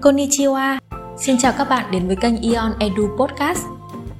[0.00, 0.78] Konnichiwa,
[1.16, 3.64] xin chào các bạn đến với kênh Ion Edu Podcast.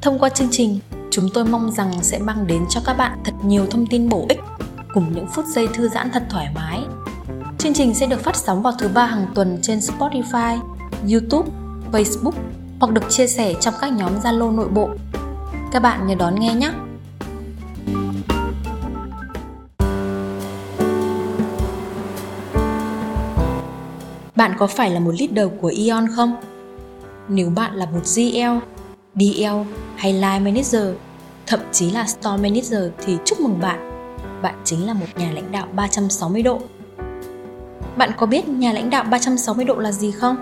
[0.01, 0.79] Thông qua chương trình,
[1.11, 4.27] chúng tôi mong rằng sẽ mang đến cho các bạn thật nhiều thông tin bổ
[4.29, 4.41] ích
[4.95, 6.81] cùng những phút giây thư giãn thật thoải mái.
[7.59, 10.59] Chương trình sẽ được phát sóng vào thứ ba hàng tuần trên Spotify,
[11.13, 11.51] YouTube,
[11.93, 12.35] Facebook
[12.81, 14.89] hoặc được chia sẻ trong các nhóm Zalo nội bộ.
[15.73, 16.71] Các bạn nhớ đón nghe nhé!
[24.41, 26.37] Bạn có phải là một leader của e Ion không?
[27.29, 28.59] Nếu bạn là một GL,
[29.15, 30.85] DL hay Line Manager,
[31.47, 33.91] thậm chí là Store Manager thì chúc mừng bạn.
[34.43, 36.61] Bạn chính là một nhà lãnh đạo 360 độ.
[37.97, 40.37] Bạn có biết nhà lãnh đạo 360 độ là gì không?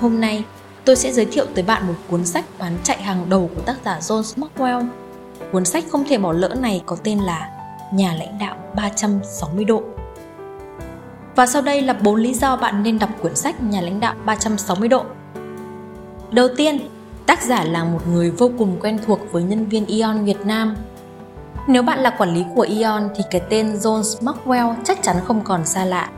[0.00, 0.44] Hôm nay,
[0.84, 3.76] tôi sẽ giới thiệu tới bạn một cuốn sách bán chạy hàng đầu của tác
[3.84, 4.86] giả John Maxwell.
[5.52, 7.50] Cuốn sách không thể bỏ lỡ này có tên là
[7.92, 9.82] Nhà lãnh đạo 360 độ.
[11.38, 14.14] Và sau đây là 4 lý do bạn nên đọc quyển sách Nhà lãnh đạo
[14.24, 15.04] 360 độ.
[16.30, 16.78] Đầu tiên,
[17.26, 20.76] tác giả là một người vô cùng quen thuộc với nhân viên Ion Việt Nam.
[21.68, 25.40] Nếu bạn là quản lý của Ion thì cái tên John Maxwell chắc chắn không
[25.44, 26.10] còn xa lạ.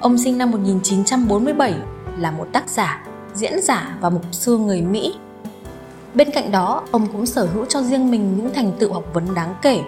[0.00, 1.74] Ông sinh năm 1947,
[2.18, 5.14] là một tác giả, diễn giả và mục sư người Mỹ.
[6.14, 9.34] Bên cạnh đó, ông cũng sở hữu cho riêng mình những thành tựu học vấn
[9.34, 9.80] đáng kể.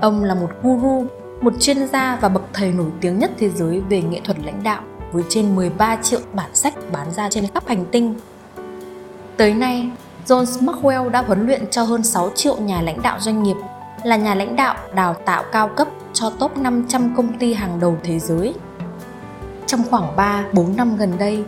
[0.00, 1.06] Ông là một guru
[1.40, 4.62] một chuyên gia và bậc thầy nổi tiếng nhất thế giới về nghệ thuật lãnh
[4.62, 8.14] đạo với trên 13 triệu bản sách bán ra trên khắp hành tinh.
[9.36, 9.90] Tới nay,
[10.26, 13.56] John Maxwell đã huấn luyện cho hơn 6 triệu nhà lãnh đạo doanh nghiệp,
[14.04, 17.96] là nhà lãnh đạo đào tạo cao cấp cho top 500 công ty hàng đầu
[18.02, 18.54] thế giới.
[19.66, 20.16] Trong khoảng
[20.52, 21.44] 3-4 năm gần đây,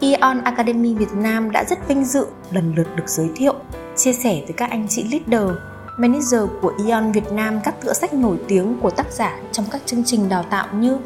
[0.00, 3.54] Eon Academy Việt Nam đã rất vinh dự lần lượt được giới thiệu,
[3.96, 5.56] chia sẻ với các anh chị leader
[5.96, 9.82] manager của Ion Việt Nam các tựa sách nổi tiếng của tác giả trong các
[9.86, 10.98] chương trình đào tạo như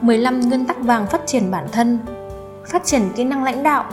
[0.00, 1.98] 15 nguyên tắc vàng phát triển bản thân,
[2.66, 3.84] phát triển kỹ năng lãnh đạo,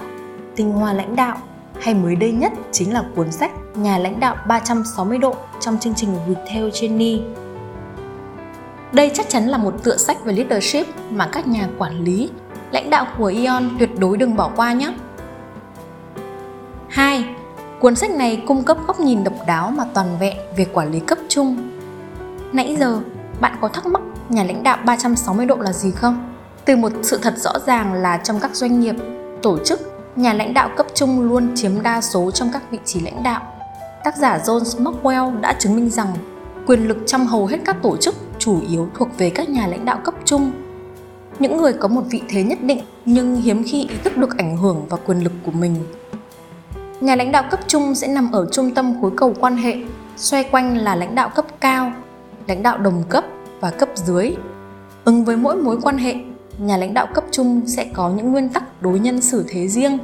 [0.55, 1.37] tinh hoa lãnh đạo
[1.81, 5.93] hay mới đây nhất chính là cuốn sách Nhà lãnh đạo 360 độ trong chương
[5.95, 7.21] trình Retail Journey.
[8.91, 12.29] Đây chắc chắn là một tựa sách về leadership mà các nhà quản lý,
[12.71, 14.93] lãnh đạo của Ion tuyệt đối đừng bỏ qua nhé.
[16.89, 17.36] 2.
[17.79, 20.99] Cuốn sách này cung cấp góc nhìn độc đáo mà toàn vẹn về quản lý
[20.99, 21.57] cấp trung.
[22.53, 22.99] Nãy giờ,
[23.39, 26.35] bạn có thắc mắc nhà lãnh đạo 360 độ là gì không?
[26.65, 28.95] Từ một sự thật rõ ràng là trong các doanh nghiệp,
[29.41, 29.79] tổ chức,
[30.15, 33.41] nhà lãnh đạo cấp trung luôn chiếm đa số trong các vị trí lãnh đạo.
[34.03, 36.07] Tác giả John Maxwell đã chứng minh rằng
[36.67, 39.85] quyền lực trong hầu hết các tổ chức chủ yếu thuộc về các nhà lãnh
[39.85, 40.51] đạo cấp trung.
[41.39, 44.57] Những người có một vị thế nhất định nhưng hiếm khi ý thức được ảnh
[44.57, 45.75] hưởng và quyền lực của mình
[47.01, 49.75] Nhà lãnh đạo cấp trung sẽ nằm ở trung tâm khối cầu quan hệ,
[50.15, 51.91] xoay quanh là lãnh đạo cấp cao,
[52.47, 53.23] lãnh đạo đồng cấp
[53.59, 54.35] và cấp dưới.
[55.05, 56.15] Ứng với mỗi mối quan hệ,
[56.59, 59.97] nhà lãnh đạo cấp trung sẽ có những nguyên tắc đối nhân xử thế riêng.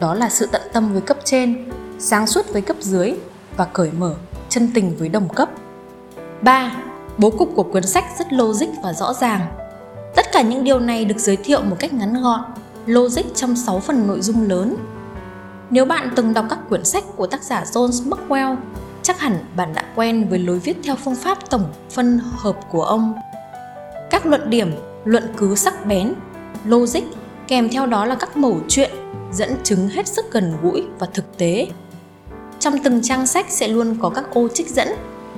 [0.00, 3.14] Đó là sự tận tâm với cấp trên, sáng suốt với cấp dưới
[3.56, 4.14] và cởi mở,
[4.48, 5.50] chân tình với đồng cấp.
[6.42, 6.72] 3.
[7.18, 9.40] Bố cục của cuốn sách rất logic và rõ ràng.
[10.16, 12.40] Tất cả những điều này được giới thiệu một cách ngắn gọn,
[12.86, 14.76] logic trong 6 phần nội dung lớn
[15.70, 18.56] nếu bạn từng đọc các quyển sách của tác giả John Maxwell,
[19.02, 22.82] chắc hẳn bạn đã quen với lối viết theo phương pháp tổng phân hợp của
[22.82, 23.14] ông.
[24.10, 24.72] Các luận điểm,
[25.04, 26.14] luận cứ sắc bén,
[26.64, 27.02] logic,
[27.48, 28.90] kèm theo đó là các mẩu chuyện,
[29.32, 31.68] dẫn chứng hết sức gần gũi và thực tế.
[32.58, 34.88] Trong từng trang sách sẽ luôn có các ô trích dẫn,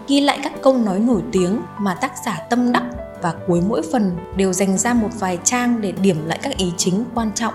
[0.09, 2.85] ghi lại các câu nói nổi tiếng mà tác giả tâm đắc
[3.23, 6.73] và cuối mỗi phần đều dành ra một vài trang để điểm lại các ý
[6.77, 7.55] chính quan trọng.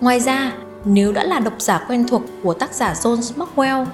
[0.00, 0.52] Ngoài ra,
[0.84, 3.86] nếu đã là độc giả quen thuộc của tác giả John Maxwell,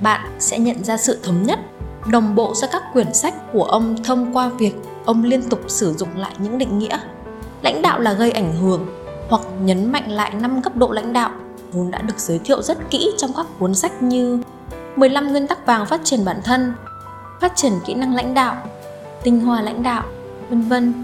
[0.00, 1.58] bạn sẽ nhận ra sự thống nhất,
[2.06, 4.74] đồng bộ giữa các quyển sách của ông thông qua việc
[5.04, 6.98] ông liên tục sử dụng lại những định nghĩa.
[7.62, 8.86] Lãnh đạo là gây ảnh hưởng
[9.28, 11.30] hoặc nhấn mạnh lại năm cấp độ lãnh đạo
[11.72, 14.38] vốn đã được giới thiệu rất kỹ trong các cuốn sách như
[14.96, 16.72] 15 nguyên tắc vàng phát triển bản thân,
[17.40, 18.56] phát triển kỹ năng lãnh đạo,
[19.22, 20.04] tinh hoa lãnh đạo,
[20.50, 20.94] vân vân.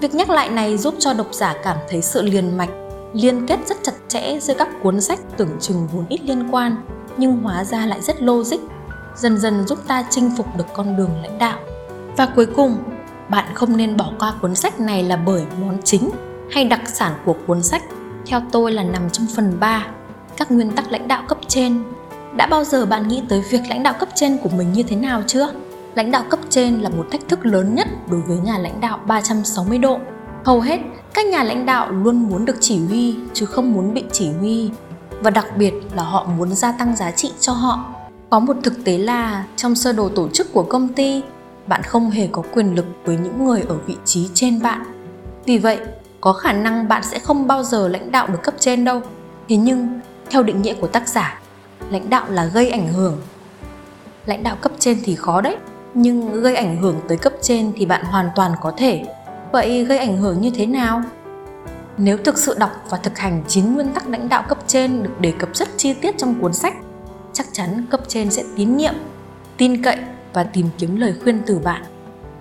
[0.00, 2.70] Việc nhắc lại này giúp cho độc giả cảm thấy sự liền mạch
[3.12, 6.76] liên kết rất chặt chẽ giữa các cuốn sách tưởng chừng vốn ít liên quan,
[7.16, 8.58] nhưng hóa ra lại rất logic,
[9.16, 11.58] dần dần giúp ta chinh phục được con đường lãnh đạo.
[12.16, 12.76] Và cuối cùng,
[13.28, 16.10] bạn không nên bỏ qua cuốn sách này là bởi món chính
[16.50, 17.82] hay đặc sản của cuốn sách.
[18.26, 19.86] Theo tôi là nằm trong phần 3
[20.36, 21.82] các nguyên tắc lãnh đạo cấp trên.
[22.36, 24.96] Đã bao giờ bạn nghĩ tới việc lãnh đạo cấp trên của mình như thế
[24.96, 25.48] nào chưa?
[25.94, 29.00] Lãnh đạo cấp trên là một thách thức lớn nhất đối với nhà lãnh đạo
[29.06, 29.98] 360 độ
[30.46, 30.80] hầu hết,
[31.14, 34.70] các nhà lãnh đạo luôn muốn được chỉ huy, chứ không muốn bị chỉ huy.
[35.20, 37.84] Và đặc biệt là họ muốn gia tăng giá trị cho họ.
[38.30, 41.22] Có một thực tế là, trong sơ đồ tổ chức của công ty,
[41.66, 44.82] bạn không hề có quyền lực với những người ở vị trí trên bạn.
[45.44, 45.78] Vì vậy,
[46.20, 49.00] có khả năng bạn sẽ không bao giờ lãnh đạo được cấp trên đâu.
[49.48, 50.00] Thế nhưng,
[50.30, 51.40] theo định nghĩa của tác giả,
[51.90, 53.18] lãnh đạo là gây ảnh hưởng.
[54.26, 55.56] Lãnh đạo cấp trên thì khó đấy,
[55.94, 59.04] nhưng gây ảnh hưởng tới cấp trên thì bạn hoàn toàn có thể
[59.56, 61.02] vậy gây ảnh hưởng như thế nào
[61.98, 65.20] nếu thực sự đọc và thực hành 9 nguyên tắc lãnh đạo cấp trên được
[65.20, 66.74] đề cập rất chi tiết trong cuốn sách,
[67.32, 68.94] chắc chắn cấp trên sẽ tín nhiệm,
[69.56, 69.96] tin cậy
[70.32, 71.82] và tìm kiếm lời khuyên từ bạn.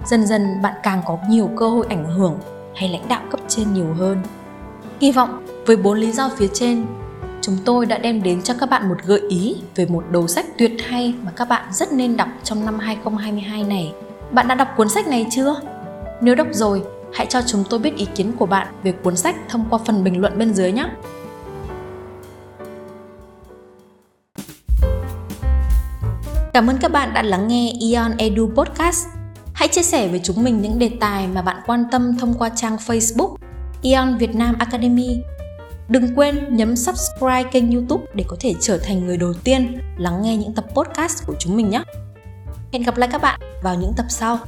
[0.06, 2.40] Dần dần bạn càng có nhiều cơ hội ảnh hưởng
[2.76, 4.22] hay lãnh đạo cấp trên nhiều hơn.
[5.02, 6.86] Hy vọng với bốn lý do phía trên,
[7.42, 10.46] chúng tôi đã đem đến cho các bạn một gợi ý về một đầu sách
[10.58, 13.94] tuyệt hay mà các bạn rất nên đọc trong năm 2022 này.
[14.32, 15.56] Bạn đã đọc cuốn sách này chưa?
[16.22, 16.84] Nếu đọc rồi,
[17.16, 20.04] hãy cho chúng tôi biết ý kiến của bạn về cuốn sách thông qua phần
[20.04, 20.90] bình luận bên dưới nhé.
[26.54, 29.08] Cảm ơn các bạn đã lắng nghe Ion Edu Podcast.
[29.54, 32.50] Hãy chia sẻ với chúng mình những đề tài mà bạn quan tâm thông qua
[32.50, 33.36] trang Facebook
[33.82, 35.18] Ion Việt Nam Academy.
[35.90, 40.22] Đừng quên nhấn subscribe kênh YouTube để có thể trở thành người đầu tiên lắng
[40.22, 41.84] nghe những tập podcast của chúng mình nhé.
[42.72, 44.40] Hẹn gặp lại các bạn vào những tập sau.